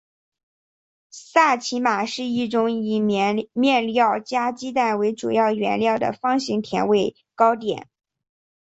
[1.11, 7.87] 萨其马是一种以面粉加鸡蛋为主要原料的方形甜味糕点。